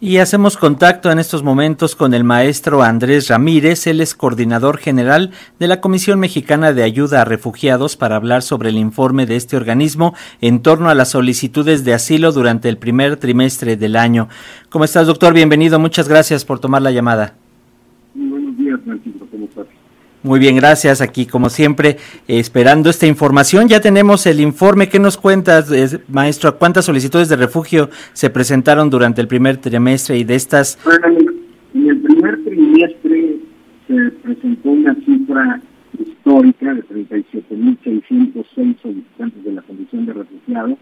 [0.00, 5.30] Y hacemos contacto en estos momentos con el maestro Andrés Ramírez, él es coordinador general
[5.58, 9.56] de la Comisión Mexicana de Ayuda a Refugiados para hablar sobre el informe de este
[9.56, 14.28] organismo en torno a las solicitudes de asilo durante el primer trimestre del año.
[14.68, 15.32] ¿Cómo estás, doctor?
[15.32, 17.34] Bienvenido, muchas gracias por tomar la llamada.
[18.14, 19.66] Buenos días, Francisco, ¿cómo estás?
[20.24, 21.02] Muy bien, gracias.
[21.02, 23.68] Aquí, como siempre, esperando esta información.
[23.68, 24.88] Ya tenemos el informe.
[24.88, 25.70] ¿Qué nos cuentas,
[26.08, 26.56] maestro?
[26.56, 30.78] ¿Cuántas solicitudes de refugio se presentaron durante el primer trimestre y de estas?
[31.74, 33.36] En el primer trimestre
[33.86, 35.60] se presentó una cifra
[35.98, 40.78] histórica de 37.606 solicitantes de la condición de refugiado.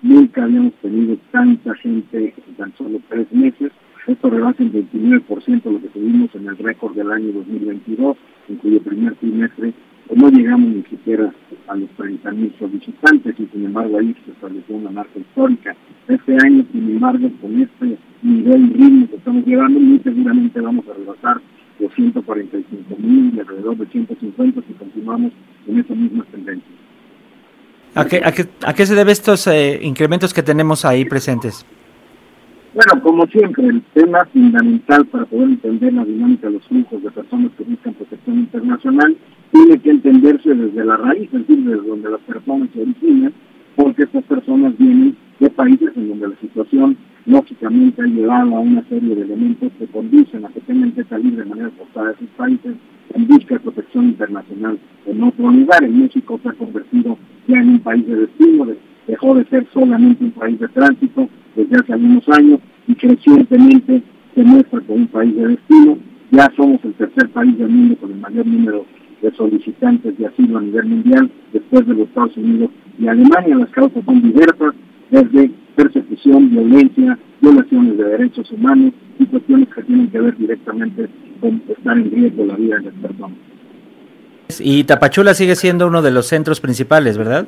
[0.00, 3.72] Nunca habíamos tenido tanta gente en tan solo tres meses.
[4.06, 8.16] Esto rebasa el 29% de lo que tuvimos en el récord del año 2022
[8.48, 9.72] en cuyo primer trimestre
[10.14, 11.32] no llegamos ni siquiera
[11.66, 15.74] a los 30.000 solicitantes y sin embargo ahí se estableció una marca histórica.
[16.08, 20.84] Este año, sin embargo, con este nivel y ritmo que estamos llevando, muy seguramente vamos
[20.88, 21.40] a rebasar
[21.80, 25.32] los 145 mil y alrededor de 150 si continuamos
[25.66, 26.70] en esa misma tendencia.
[27.94, 31.66] ¿A qué, a qué, a qué se debe estos eh, incrementos que tenemos ahí presentes?
[32.76, 37.10] Bueno, como siempre, el tema fundamental para poder entender la dinámica de los flujos de
[37.10, 39.16] personas que buscan protección internacional
[39.50, 43.32] tiene que entenderse desde la raíz, es decir, desde donde las personas se originan,
[43.76, 48.86] porque estas personas vienen de países en donde la situación lógicamente ha llevado a una
[48.90, 52.28] serie de elementos que conducen a que tengan que salir de manera forzada de sus
[52.36, 52.76] países
[53.14, 54.78] en busca de protección internacional.
[55.06, 57.16] En otro lugar, en México se ha convertido
[57.48, 58.66] ya en un país de destino,
[59.06, 62.60] dejó de ser solamente un país de tránsito desde hace algunos años
[63.06, 64.02] crecientemente
[64.34, 65.98] se muestra como un país de destino.
[66.30, 68.84] Ya somos el tercer país del mundo con el mayor número
[69.22, 73.56] de solicitantes de asilo a nivel mundial, después de los Estados Unidos y Alemania.
[73.56, 74.74] Las causas son diversas,
[75.10, 81.08] desde persecución, violencia, violaciones de derechos humanos y cuestiones que tienen que ver directamente
[81.40, 83.38] con estar en riesgo la vida de las personas.
[84.60, 87.46] Y Tapachula sigue siendo uno de los centros principales, ¿verdad?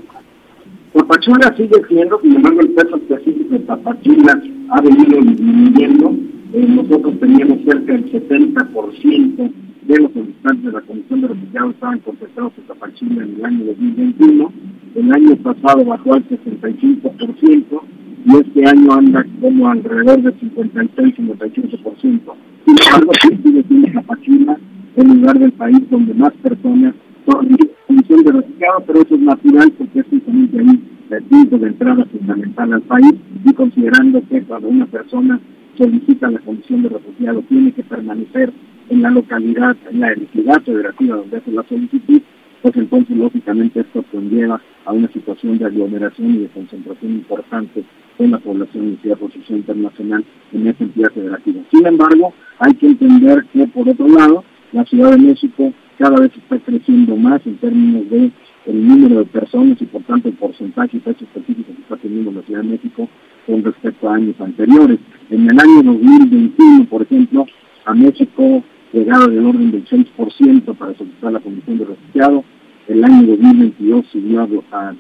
[0.92, 6.14] Tapachula sigue siendo, sin embargo, el peso específico de Tapachula ha venido disminuyendo.
[6.52, 9.52] Eh, nosotros teníamos cerca del 70%
[9.88, 13.64] de los solicitantes de la Comisión de Refugiados estaban contestados en Tapachula en el año
[13.66, 14.52] 2021.
[14.94, 17.80] El año pasado bajó al 65%
[18.24, 22.34] y este año anda como alrededor del 56-58%.
[22.64, 23.12] Sin embargo,
[23.42, 24.58] sigue siendo Tapachula
[24.96, 26.94] el lugar del país donde más personas
[27.24, 27.56] son en
[27.86, 30.77] condición de refugiados, pero eso es natural porque es justamente ahí
[31.20, 33.14] de entrada fundamental al país
[33.44, 35.40] y considerando que cuando una persona
[35.76, 38.52] solicita la condición de refugiado tiene que permanecer
[38.88, 42.22] en la localidad, en la entidad federativa donde hace la solicitud,
[42.62, 47.84] pues entonces lógicamente esto conlleva a una situación de aglomeración y de concentración importante
[48.18, 51.60] en la población de posición internacional en esa entidad federativa.
[51.70, 56.32] Sin embargo, hay que entender que por otro lado, la Ciudad de México cada vez
[56.36, 58.30] está creciendo más en términos de
[58.68, 62.30] el número de personas y por tanto el porcentaje y fecha específico que está teniendo
[62.32, 63.08] la Ciudad de México
[63.46, 64.98] con respecto a años anteriores.
[65.30, 67.46] En el año 2021, por ejemplo,
[67.86, 68.62] a México
[68.92, 72.44] llegaba del orden del 6% para solicitar la condición de refugiado,
[72.88, 74.40] el año 2022 subió
[74.70, 74.96] al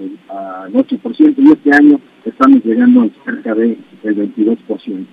[0.72, 5.06] 8% y este año estamos llegando a cerca del 22%.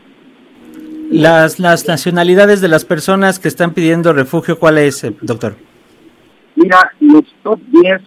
[1.12, 5.56] Las, las nacionalidades de las personas que están pidiendo refugio, ¿cuál es, eh, doctor?
[6.56, 8.02] Mira, los top 10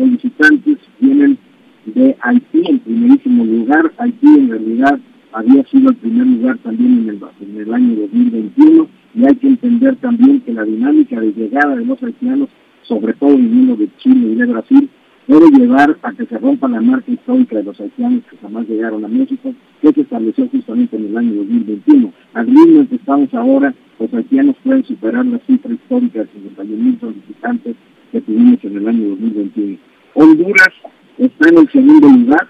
[0.00, 1.38] solicitantes vienen
[1.84, 3.92] de Haití en primerísimo lugar.
[3.98, 4.98] Haití en realidad
[5.32, 9.96] había sido el primer lugar también en el, en año 2021 y hay que entender
[9.96, 12.48] también que la dinámica de llegada de los haitianos,
[12.82, 14.88] sobre todo viniendo de Chile y de Brasil,
[15.26, 19.04] debe llevar a que se rompa la marca histórica de los haitianos que jamás llegaron
[19.04, 22.12] a México, que se estableció justamente en el año 2021.
[22.34, 27.00] Al ritmo en que estamos ahora, los haitianos pueden superar la cifra histórica de 51.000
[27.00, 27.76] solicitantes
[28.10, 29.89] que tuvimos en el año 2021.
[30.20, 30.68] Honduras
[31.16, 32.46] está en el segundo lugar,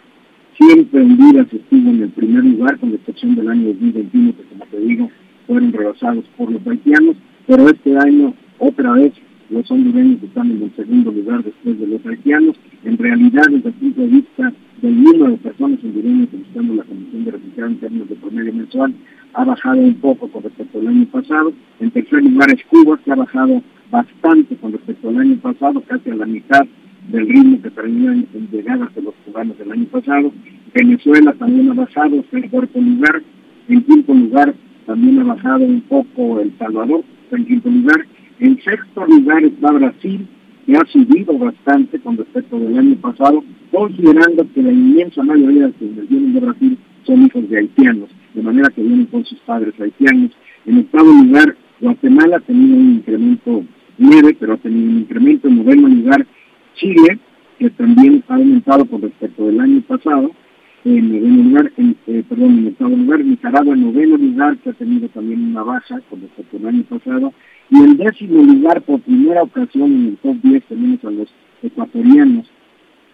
[0.58, 4.80] siempre Honduras estuvo en el primer lugar, con excepción del año 2021, que como te
[4.80, 5.08] digo,
[5.46, 7.14] fueron rebasados por los haitianos,
[7.46, 9.12] pero este año otra vez
[9.50, 12.56] los hondureños están en el segundo lugar después de los haitianos.
[12.82, 14.52] En realidad, desde el punto de vista
[14.82, 18.94] del número de personas hondureñas solicitando la Comisión de Refugiados en términos de promedio mensual,
[19.34, 21.52] ha bajado un poco con respecto al año pasado.
[21.78, 23.62] En tercer lugar es Cuba, que ha bajado
[23.92, 26.66] bastante con respecto al año pasado, casi a la mitad
[27.10, 30.32] del ritmo que terminó en, llegadas de los cubanos del año pasado.
[30.74, 33.22] Venezuela también ha bajado, en cuarto lugar.
[33.68, 34.54] En quinto lugar
[34.86, 38.06] también ha bajado un poco El Salvador, en quinto lugar.
[38.38, 40.26] En sexto lugar está Brasil,
[40.66, 45.72] que ha subido bastante con respecto del año pasado, considerando que la inmensa mayoría de
[45.72, 48.10] que vienen de Brasil son hijos de haitianos.
[48.34, 50.30] de manera que vienen con sus padres haitianos.
[50.64, 53.64] En octavo lugar, Guatemala ha tenido un incremento
[53.98, 55.48] leve, pero ha tenido un incremento.
[55.48, 56.26] En noveno lugar,
[56.80, 57.18] Chile,
[57.58, 60.30] que también ha aumentado con respecto del año pasado.
[60.82, 65.08] En noveno lugar, eh, perdón, en octavo lugar, Nicaragua en noveno lugar, que ha tenido
[65.10, 67.34] también una baja con respecto al año pasado.
[67.68, 71.28] Y en décimo lugar, por primera ocasión en el top 10, tenemos a los
[71.62, 72.50] ecuatorianos,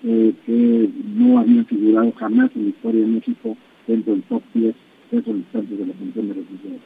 [0.05, 3.57] eh, que no habían figurado jamás en la historia de México
[3.89, 4.75] dentro del top 10
[5.11, 6.81] de solicitantes de la pensión de refugiados.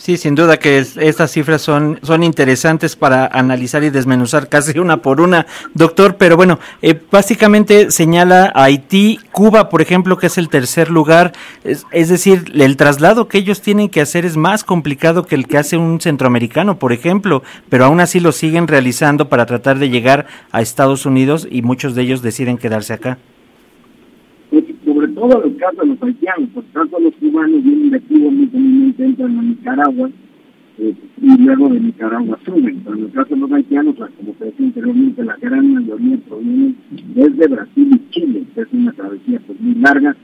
[0.00, 5.02] Sí, sin duda que estas cifras son, son interesantes para analizar y desmenuzar casi una
[5.02, 5.44] por una,
[5.74, 11.32] doctor, pero bueno, eh, básicamente señala Haití, Cuba, por ejemplo, que es el tercer lugar,
[11.64, 15.46] es, es, decir, el traslado que ellos tienen que hacer es más complicado que el
[15.46, 19.90] que hace un centroamericano, por ejemplo, pero aún así lo siguen realizando para tratar de
[19.90, 23.18] llegar a Estados Unidos y muchos de ellos deciden quedarse acá
[25.20, 29.04] todos los casos de los haitianos, por tanto los cubanos vienen de Cuba muy comúnmente
[29.04, 30.10] entran a Nicaragua
[30.78, 32.80] eh, y luego de Nicaragua suben.
[32.82, 36.16] Pero en el caso de los haitianos, pues, como se decía anteriormente, la gran mayoría
[36.26, 36.76] provienen
[37.14, 40.16] desde Brasil y Chile, que es una travesía pues, muy larga.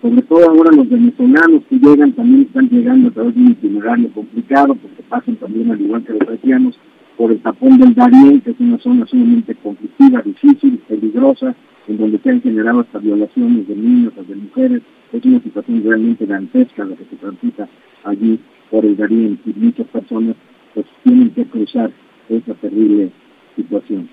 [0.00, 4.10] Sobre todo ahora los venezolanos que llegan también están llegando a través de un itinerario
[4.12, 6.78] complicado, porque pasan también, al igual que los haitianos,
[7.18, 11.54] por el tapón del Darién, que es una zona sumamente conflictiva, difícil, peligrosa,
[11.88, 14.82] en donde se han generado hasta violaciones de niños, de mujeres.
[15.12, 17.68] Es una situación realmente dantesca la que se transita
[18.04, 18.38] allí
[18.70, 20.36] por el Darién y muchas personas
[20.74, 21.90] pues tienen que cruzar
[22.28, 23.10] esa terrible
[23.56, 24.08] situación.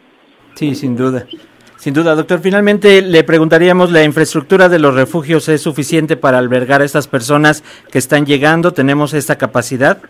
[0.56, 1.28] Sí, sin duda.
[1.76, 2.40] Sin duda, doctor.
[2.40, 7.64] Finalmente le preguntaríamos, ¿la infraestructura de los refugios es suficiente para albergar a estas personas
[7.92, 8.72] que están llegando?
[8.72, 10.02] ¿Tenemos esta capacidad?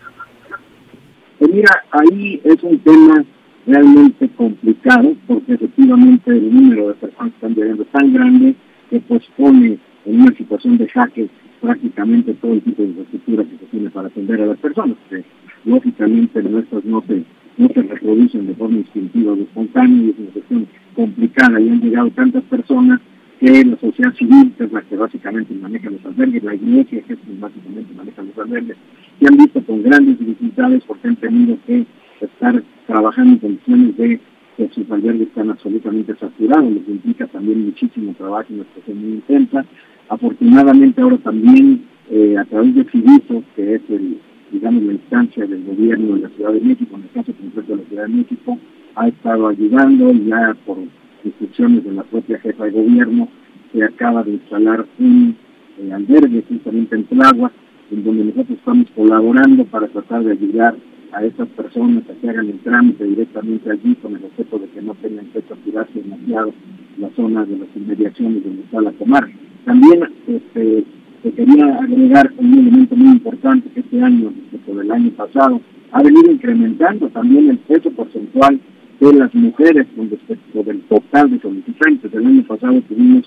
[1.38, 3.24] Pues mira, ahí es un tema
[3.66, 8.54] realmente complicado porque efectivamente el número de personas que están llegando es tan grande
[8.90, 11.28] que pues pone en una situación de jaque
[11.60, 15.24] prácticamente todo el tipo de infraestructura que se tiene para atender a las personas, que
[15.64, 17.24] lógicamente nuestras no se,
[17.56, 21.80] no se reproducen de forma instintiva o espontánea y es una cuestión complicada y han
[21.80, 23.00] llegado tantas personas
[23.40, 27.14] que la sociedad civil, que es la que básicamente maneja los albergues, la iglesia, que
[27.14, 28.76] es la básicamente maneja los albergues,
[29.20, 31.84] y han visto con grandes dificultades porque han tenido que
[32.20, 34.20] estar trabajando en condiciones de
[34.56, 39.10] que sus albergues están absolutamente saturados, lo que implica también muchísimo trabajo y una muy
[39.14, 39.64] intensa.
[40.08, 44.18] Afortunadamente ahora también eh, a través de FIDISO, que es el,
[44.50, 47.82] digamos la instancia del gobierno de la Ciudad de México, en el caso concreto de
[47.82, 48.58] la Ciudad de México,
[48.94, 50.78] ha estado ayudando ya por
[51.24, 53.28] instrucciones de la propia jefa de gobierno,
[53.72, 55.36] se acaba de instalar un
[55.78, 57.52] eh, albergue justamente en Tláhuac,
[57.90, 60.76] en donde nosotros estamos colaborando para tratar de ayudar
[61.12, 64.82] a esas personas a que hagan el trámite directamente allí con el objeto de que
[64.82, 66.52] no tengan que saturarse demasiado
[66.98, 69.32] la zona de las inmediaciones donde está la comarca.
[69.64, 70.84] También este,
[71.22, 75.60] se quería agregar un elemento muy importante que este año, respecto del año pasado,
[75.92, 78.60] ha venido incrementando también el peso porcentual
[79.00, 82.12] de las mujeres con respecto del total de solicitantes.
[82.12, 83.24] El año pasado tuvimos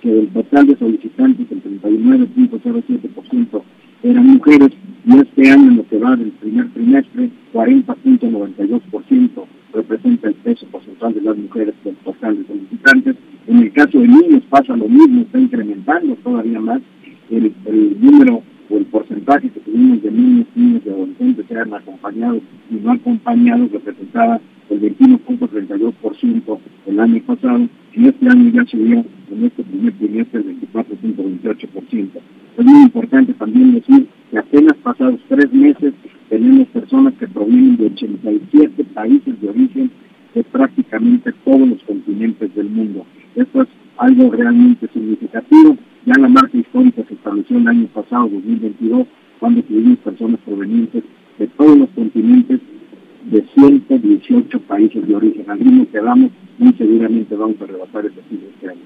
[0.00, 3.62] que el total de solicitantes, el 39.07%
[4.02, 4.70] eran mujeres
[5.06, 9.44] y este año del primer trimestre, 40.92%
[9.74, 13.16] representa el peso porcentual de las mujeres del total de.
[13.46, 16.80] En el caso de niños pasa lo mismo, está incrementando todavía más
[17.30, 17.52] el,
[18.00, 22.74] número o el porcentaje que tuvimos de niños, niños y adolescentes que eran acompañados y
[22.76, 24.40] no acompañados representaba
[24.70, 30.60] el 21.32% el año pasado y este año ya subió en este primer trimestre el
[30.72, 32.08] 24.28%.
[32.58, 35.92] Es muy importante también decir que apenas pasados tres meses
[36.28, 39.90] tenemos personas que provienen de 87 países de origen
[40.34, 43.04] de prácticamente todos los continentes del mundo.
[43.34, 43.68] Esto es
[43.98, 45.76] algo realmente significativo.
[46.06, 49.06] Ya la marca histórica se estableció el año pasado, 2022,
[49.40, 51.02] cuando tuvimos personas provenientes
[51.38, 52.60] de todos los continentes
[53.30, 55.50] de 118 países de origen.
[55.50, 58.80] Al ritmo que vamos, muy seguramente vamos a rebasar ese este año.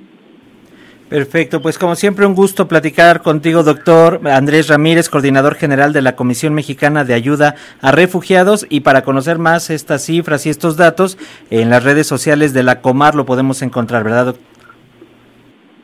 [1.09, 6.17] Perfecto, pues como siempre un gusto platicar contigo, doctor Andrés Ramírez, coordinador general de la
[6.17, 8.67] Comisión Mexicana de Ayuda a Refugiados.
[8.71, 11.19] Y para conocer más estas cifras y estos datos,
[11.51, 14.45] en las redes sociales de la Comar lo podemos encontrar, ¿verdad, doctor?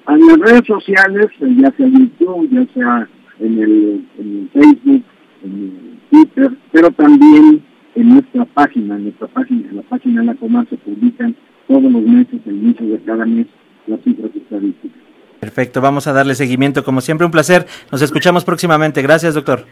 [0.09, 3.09] En las redes sociales, ya sea en YouTube, ya sea
[3.41, 5.05] en el, Facebook,
[5.45, 7.62] en Twitter, pero también
[7.95, 11.37] en nuestra página, en nuestra página, en la página de la Comar se publican
[11.69, 13.47] todos los meses, el inicio de cada mes.
[15.50, 17.66] Perfecto, vamos a darle seguimiento como siempre, un placer.
[17.90, 19.02] Nos escuchamos próximamente.
[19.02, 19.66] Gracias, doctor.